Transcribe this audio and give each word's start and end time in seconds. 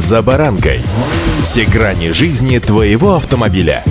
«За 0.00 0.22
баранкой». 0.22 0.80
Все 1.42 1.66
грани 1.66 2.12
жизни 2.12 2.58
твоего 2.58 3.16
автомобиля. 3.16 3.84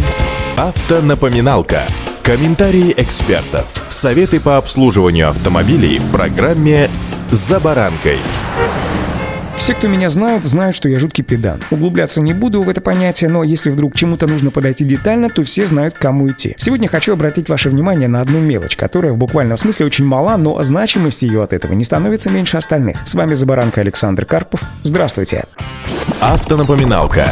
Автонапоминалка. 0.57 1.83
Комментарии 2.23 2.95
экспертов. 2.97 3.67
Советы 3.89 4.39
по 4.39 4.57
обслуживанию 4.57 5.29
автомобилей 5.29 5.99
в 5.99 6.11
программе 6.11 6.89
«За 7.29 7.59
баранкой». 7.59 8.17
Все, 9.55 9.75
кто 9.75 9.87
меня 9.87 10.09
знают, 10.09 10.45
знают, 10.45 10.75
что 10.75 10.89
я 10.89 10.97
жуткий 10.99 11.23
педан. 11.23 11.59
Углубляться 11.69 12.21
не 12.21 12.33
буду 12.33 12.63
в 12.63 12.69
это 12.69 12.81
понятие, 12.81 13.29
но 13.29 13.43
если 13.43 13.69
вдруг 13.69 13.95
чему-то 13.95 14.25
нужно 14.25 14.49
подойти 14.49 14.85
детально, 14.85 15.29
то 15.29 15.43
все 15.43 15.67
знают, 15.67 15.95
к 15.95 15.99
кому 15.99 16.27
идти. 16.29 16.55
Сегодня 16.57 16.87
хочу 16.87 17.13
обратить 17.13 17.49
ваше 17.49 17.69
внимание 17.69 18.07
на 18.07 18.21
одну 18.21 18.39
мелочь, 18.39 18.75
которая 18.75 19.11
в 19.11 19.17
буквальном 19.17 19.57
смысле 19.57 19.85
очень 19.85 20.05
мала, 20.05 20.37
но 20.37 20.63
значимость 20.63 21.21
ее 21.21 21.43
от 21.43 21.53
этого 21.53 21.73
не 21.73 21.83
становится 21.83 22.31
меньше 22.31 22.57
остальных. 22.57 22.97
С 23.05 23.13
вами 23.13 23.35
Забаранка 23.35 23.81
Александр 23.81 24.25
Карпов. 24.25 24.63
Здравствуйте. 24.81 25.43
Автонапоминалка. 26.21 27.25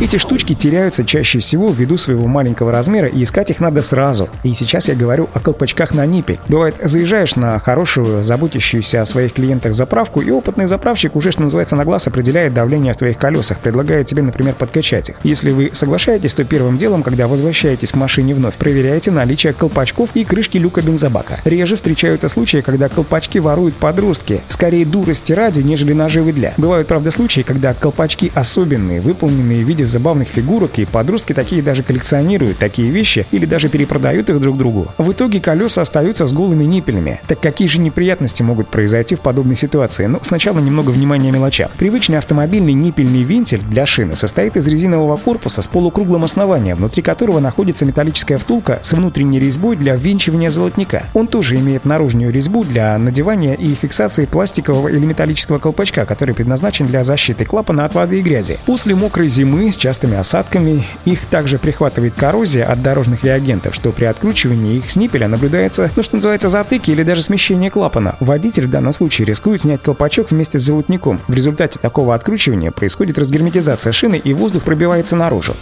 Эти 0.00 0.16
штучки 0.16 0.54
теряются 0.54 1.04
чаще 1.04 1.38
всего 1.38 1.70
ввиду 1.70 1.96
своего 1.96 2.26
маленького 2.26 2.72
размера, 2.72 3.08
и 3.08 3.22
искать 3.22 3.50
их 3.50 3.60
надо 3.60 3.82
сразу. 3.82 4.28
И 4.42 4.54
сейчас 4.54 4.88
я 4.88 4.94
говорю 4.94 5.28
о 5.34 5.40
колпачках 5.40 5.94
на 5.94 6.06
ниппель. 6.06 6.38
Бывает, 6.48 6.76
заезжаешь 6.82 7.36
на 7.36 7.58
хорошую, 7.58 8.22
заботящуюся 8.24 9.02
о 9.02 9.06
своих 9.06 9.32
клиентах 9.32 9.74
заправку, 9.74 10.20
и 10.20 10.30
опытный 10.30 10.66
заправщик 10.66 11.16
уже, 11.16 11.32
что 11.32 11.42
называется, 11.42 11.76
на 11.76 11.84
глаз 11.84 12.06
определяет 12.06 12.54
давление 12.54 12.94
в 12.94 12.96
твоих 12.96 13.18
колесах, 13.18 13.58
предлагает 13.58 14.06
тебе, 14.06 14.22
например, 14.22 14.54
подкачать 14.54 15.08
их. 15.10 15.20
Если 15.22 15.50
вы 15.50 15.70
соглашаетесь, 15.72 16.34
то 16.34 16.44
первым 16.44 16.78
делом, 16.78 17.02
когда 17.02 17.26
возвращаетесь 17.28 17.92
к 17.92 17.96
машине 17.96 18.34
вновь, 18.34 18.54
проверяете 18.54 19.10
наличие 19.10 19.52
колпачков 19.52 20.10
и 20.14 20.24
крышки 20.24 20.58
люка 20.58 20.82
бензобака. 20.82 21.40
Реже 21.44 21.76
встречаются 21.76 22.28
случаи, 22.28 22.62
когда 22.64 22.88
колпачки 22.88 23.38
воруют 23.38 23.74
подростки. 23.74 24.42
Скорее 24.48 24.84
дурости 24.84 25.32
ради, 25.32 25.60
нежели 25.60 25.92
наживы 25.92 26.32
для. 26.32 26.54
Бывают, 26.56 26.88
правда, 26.88 27.10
случаи, 27.10 27.42
когда 27.42 27.74
колпачки 27.74 28.30
особенные, 28.34 29.00
выполненные 29.00 29.64
в 29.64 29.68
виде 29.68 29.79
забавных 29.88 30.28
фигурок, 30.28 30.78
и 30.78 30.84
подростки 30.84 31.32
такие 31.32 31.62
даже 31.62 31.82
коллекционируют 31.82 32.58
такие 32.58 32.90
вещи 32.90 33.26
или 33.30 33.46
даже 33.46 33.68
перепродают 33.68 34.30
их 34.30 34.40
друг 34.40 34.56
другу. 34.56 34.88
В 34.98 35.12
итоге 35.12 35.40
колеса 35.40 35.82
остаются 35.82 36.26
с 36.26 36.32
голыми 36.32 36.64
ниппелями. 36.64 37.20
Так 37.26 37.40
какие 37.40 37.68
же 37.68 37.80
неприятности 37.80 38.42
могут 38.42 38.68
произойти 38.68 39.14
в 39.14 39.20
подобной 39.20 39.56
ситуации? 39.56 40.06
Ну, 40.06 40.18
сначала 40.22 40.58
немного 40.58 40.90
внимания 40.90 41.30
мелочам. 41.30 41.70
Привычный 41.78 42.18
автомобильный 42.18 42.72
ниппельный 42.72 43.22
вентиль 43.22 43.62
для 43.62 43.86
шины 43.86 44.16
состоит 44.16 44.56
из 44.56 44.66
резинового 44.68 45.16
корпуса 45.16 45.62
с 45.62 45.68
полукруглым 45.68 46.24
основанием, 46.24 46.76
внутри 46.76 47.02
которого 47.02 47.40
находится 47.40 47.84
металлическая 47.84 48.38
втулка 48.38 48.80
с 48.82 48.92
внутренней 48.92 49.40
резьбой 49.40 49.76
для 49.76 49.96
ввинчивания 49.96 50.50
золотника. 50.50 51.04
Он 51.14 51.26
тоже 51.26 51.56
имеет 51.56 51.84
наружную 51.84 52.32
резьбу 52.32 52.64
для 52.64 52.96
надевания 52.98 53.54
и 53.54 53.74
фиксации 53.74 54.26
пластикового 54.26 54.88
или 54.88 55.04
металлического 55.04 55.58
колпачка, 55.58 56.04
который 56.04 56.34
предназначен 56.34 56.86
для 56.86 57.04
защиты 57.04 57.44
клапана 57.44 57.84
от 57.84 57.94
воды 57.94 58.18
и 58.18 58.22
грязи. 58.22 58.58
После 58.66 58.94
мокрой 58.94 59.28
зимы 59.28 59.69
с 59.72 59.76
частыми 59.76 60.16
осадками 60.16 60.86
их 61.04 61.26
также 61.26 61.58
прихватывает 61.58 62.14
коррозия 62.14 62.66
от 62.66 62.82
дорожных 62.82 63.24
реагентов, 63.24 63.74
что 63.74 63.92
при 63.92 64.04
откручивании 64.04 64.76
их 64.76 64.90
с 64.90 64.96
ниппеля 64.96 65.28
наблюдается, 65.28 65.90
ну 65.96 66.02
что 66.02 66.16
называется, 66.16 66.48
затыки 66.48 66.90
или 66.90 67.02
даже 67.02 67.22
смещение 67.22 67.70
клапана. 67.70 68.16
Водитель 68.20 68.66
в 68.66 68.70
данном 68.70 68.92
случае 68.92 69.26
рискует 69.26 69.60
снять 69.60 69.82
колпачок 69.82 70.30
вместе 70.30 70.58
с 70.58 70.62
золотником. 70.62 71.20
В 71.28 71.34
результате 71.34 71.78
такого 71.78 72.14
откручивания 72.14 72.70
происходит 72.70 73.18
разгерметизация 73.18 73.92
шины 73.92 74.20
и 74.22 74.32
воздух 74.34 74.62
пробивается 74.62 75.16
наружу. 75.16 75.54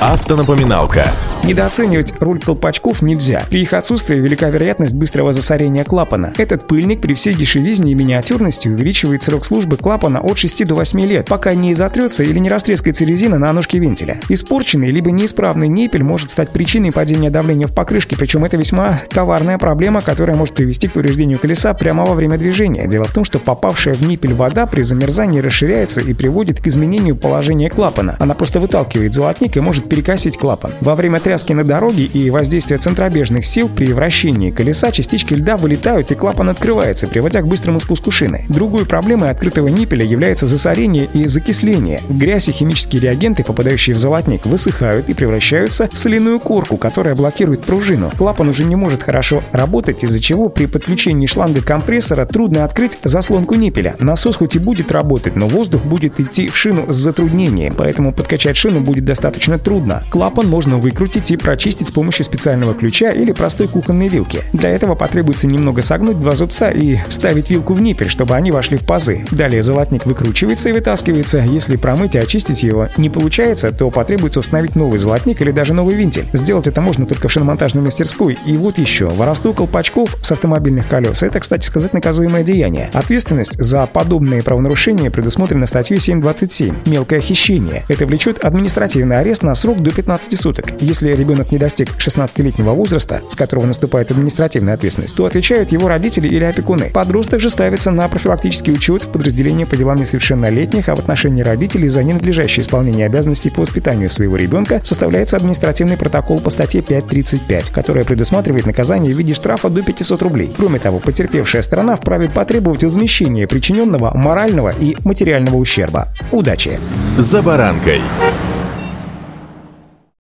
Автонапоминалка. 0.00 1.06
Недооценивать 1.42 2.12
роль 2.20 2.38
колпачков 2.38 3.00
нельзя. 3.00 3.44
При 3.48 3.62
их 3.62 3.72
отсутствии 3.72 4.16
велика 4.16 4.50
вероятность 4.50 4.94
быстрого 4.94 5.32
засорения 5.32 5.84
клапана. 5.84 6.34
Этот 6.36 6.66
пыльник 6.66 7.00
при 7.00 7.14
всей 7.14 7.34
дешевизне 7.34 7.92
и 7.92 7.94
миниатюрности 7.94 8.68
увеличивает 8.68 9.22
срок 9.22 9.44
службы 9.44 9.78
клапана 9.78 10.20
от 10.20 10.36
6 10.36 10.66
до 10.66 10.74
8 10.74 11.00
лет, 11.00 11.26
пока 11.26 11.54
не 11.54 11.72
затрется 11.74 12.24
или 12.24 12.38
не 12.38 12.50
растрескается 12.50 13.06
резина 13.06 13.38
на 13.38 13.52
ножке 13.52 13.78
вентиля. 13.78 14.20
Испорченный 14.28 14.90
либо 14.90 15.10
неисправный 15.12 15.68
ниппель 15.68 16.02
может 16.02 16.30
стать 16.30 16.50
причиной 16.50 16.92
падения 16.92 17.30
давления 17.30 17.66
в 17.66 17.74
покрышке, 17.74 18.16
причем 18.18 18.44
это 18.44 18.58
весьма 18.58 19.00
коварная 19.10 19.56
проблема, 19.56 20.02
которая 20.02 20.36
может 20.36 20.54
привести 20.54 20.88
к 20.88 20.92
повреждению 20.92 21.38
колеса 21.38 21.72
прямо 21.72 22.04
во 22.04 22.14
время 22.14 22.36
движения. 22.36 22.86
Дело 22.86 23.04
в 23.04 23.12
том, 23.12 23.24
что 23.24 23.38
попавшая 23.38 23.94
в 23.94 24.02
ниппель 24.02 24.34
вода 24.34 24.66
при 24.66 24.82
замерзании 24.82 25.40
расширяется 25.40 26.02
и 26.02 26.12
приводит 26.12 26.60
к 26.60 26.66
изменению 26.66 27.16
положения 27.16 27.70
клапана. 27.70 28.16
Она 28.18 28.34
просто 28.34 28.60
выталкивает 28.60 29.14
золотник 29.14 29.56
и 29.56 29.60
может 29.60 29.85
перекосить 29.86 30.36
клапан. 30.36 30.74
Во 30.80 30.94
время 30.94 31.20
тряски 31.20 31.52
на 31.52 31.64
дороге 31.64 32.04
и 32.04 32.30
воздействия 32.30 32.78
центробежных 32.78 33.46
сил 33.46 33.68
при 33.68 33.92
вращении 33.92 34.50
колеса 34.50 34.90
частички 34.92 35.34
льда 35.34 35.56
вылетают 35.56 36.10
и 36.10 36.14
клапан 36.14 36.50
открывается, 36.50 37.06
приводя 37.06 37.40
к 37.40 37.46
быстрому 37.46 37.80
спуску 37.80 38.10
шины. 38.10 38.44
Другой 38.48 38.86
проблемой 38.86 39.30
открытого 39.30 39.68
ниппеля 39.68 40.04
является 40.04 40.46
засорение 40.46 41.08
и 41.12 41.28
закисление. 41.28 42.00
Грязь 42.08 42.48
и 42.48 42.52
химические 42.52 43.02
реагенты, 43.02 43.44
попадающие 43.44 43.94
в 43.94 43.98
золотник, 43.98 44.46
высыхают 44.46 45.08
и 45.08 45.14
превращаются 45.14 45.88
в 45.92 45.98
соляную 45.98 46.40
корку, 46.40 46.76
которая 46.76 47.14
блокирует 47.14 47.62
пружину. 47.62 48.10
Клапан 48.16 48.48
уже 48.48 48.64
не 48.64 48.76
может 48.76 49.02
хорошо 49.02 49.42
работать, 49.52 50.04
из-за 50.04 50.20
чего 50.20 50.48
при 50.48 50.66
подключении 50.66 51.26
шланга 51.26 51.62
компрессора 51.62 52.26
трудно 52.26 52.64
открыть 52.64 52.98
заслонку 53.04 53.54
ниппеля. 53.54 53.94
Насос 53.98 54.36
хоть 54.36 54.56
и 54.56 54.58
будет 54.58 54.92
работать, 54.92 55.36
но 55.36 55.46
воздух 55.46 55.84
будет 55.84 56.18
идти 56.20 56.48
в 56.48 56.56
шину 56.56 56.92
с 56.92 56.96
затруднением, 56.96 57.74
поэтому 57.76 58.12
подкачать 58.12 58.56
шину 58.56 58.80
будет 58.80 59.04
достаточно 59.04 59.58
трудно. 59.58 59.75
Клапан 60.10 60.48
можно 60.48 60.78
выкрутить 60.78 61.30
и 61.30 61.36
прочистить 61.36 61.88
с 61.88 61.92
помощью 61.92 62.24
специального 62.24 62.74
ключа 62.74 63.10
или 63.10 63.32
простой 63.32 63.68
кухонной 63.68 64.08
вилки. 64.08 64.42
Для 64.52 64.70
этого 64.70 64.94
потребуется 64.94 65.46
немного 65.46 65.82
согнуть 65.82 66.20
два 66.20 66.34
зубца 66.34 66.70
и 66.70 66.98
вставить 67.08 67.50
вилку 67.50 67.74
в 67.74 67.80
ниппель, 67.80 68.08
чтобы 68.08 68.34
они 68.34 68.50
вошли 68.50 68.78
в 68.78 68.86
пазы. 68.86 69.24
Далее 69.30 69.62
золотник 69.62 70.06
выкручивается 70.06 70.68
и 70.68 70.72
вытаскивается. 70.72 71.38
Если 71.38 71.76
промыть 71.76 72.14
и 72.14 72.18
очистить 72.18 72.62
его 72.62 72.88
не 72.96 73.10
получается, 73.10 73.72
то 73.72 73.90
потребуется 73.90 74.40
установить 74.40 74.76
новый 74.76 74.98
золотник 74.98 75.40
или 75.40 75.50
даже 75.50 75.74
новый 75.74 75.94
вентиль. 75.94 76.26
Сделать 76.32 76.66
это 76.66 76.80
можно 76.80 77.06
только 77.06 77.28
в 77.28 77.32
шиномонтажной 77.32 77.84
мастерской. 77.84 78.38
И 78.46 78.56
вот 78.56 78.78
еще. 78.78 79.08
Воровство 79.08 79.52
колпачков 79.52 80.16
с 80.22 80.32
автомобильных 80.32 80.88
колес– 80.88 81.22
это, 81.24 81.40
кстати 81.40 81.66
сказать, 81.66 81.92
наказуемое 81.92 82.42
деяние. 82.42 82.88
Ответственность 82.92 83.62
за 83.62 83.86
подобные 83.86 84.42
правонарушения 84.42 85.10
предусмотрена 85.10 85.66
статьей 85.66 86.00
727 86.00 86.74
«Мелкое 86.86 87.20
хищение». 87.20 87.84
Это 87.88 88.06
влечет 88.06 88.44
административный 88.44 89.18
арест 89.18 89.42
на 89.42 89.54
срок 89.54 89.65
до 89.74 89.90
15 89.90 90.38
суток. 90.38 90.80
Если 90.80 91.12
ребенок 91.12 91.50
не 91.50 91.58
достиг 91.58 91.96
16-летнего 91.96 92.72
возраста, 92.72 93.20
с 93.28 93.34
которого 93.34 93.66
наступает 93.66 94.10
административная 94.10 94.74
ответственность, 94.74 95.16
то 95.16 95.24
отвечают 95.24 95.72
его 95.72 95.88
родители 95.88 96.28
или 96.28 96.44
опекуны. 96.44 96.90
Подросток 96.92 97.40
же 97.40 97.50
ставится 97.50 97.90
на 97.90 98.08
профилактический 98.08 98.72
учет 98.72 99.02
в 99.02 99.08
подразделение 99.08 99.66
по 99.66 99.76
делам 99.76 99.96
несовершеннолетних, 99.96 100.88
а 100.88 100.96
в 100.96 100.98
отношении 100.98 101.42
родителей 101.42 101.88
за 101.88 102.02
ненадлежащее 102.02 102.62
исполнение 102.62 103.06
обязанностей 103.06 103.50
по 103.50 103.62
воспитанию 103.62 104.10
своего 104.10 104.36
ребенка 104.36 104.80
составляется 104.84 105.36
административный 105.36 105.96
протокол 105.96 106.40
по 106.40 106.50
статье 106.50 106.80
5.35, 106.80 107.72
которая 107.72 108.04
предусматривает 108.04 108.66
наказание 108.66 109.14
в 109.14 109.18
виде 109.18 109.34
штрафа 109.34 109.68
до 109.68 109.82
500 109.82 110.22
рублей. 110.22 110.54
Кроме 110.56 110.78
того, 110.78 110.98
потерпевшая 110.98 111.62
сторона 111.62 111.96
вправе 111.96 112.28
потребовать 112.28 112.84
возмещения 112.84 113.46
причиненного 113.46 114.16
морального 114.16 114.70
и 114.70 114.96
материального 115.04 115.56
ущерба. 115.56 116.08
Удачи! 116.30 116.78
За 117.18 117.42
баранкой. 117.42 118.00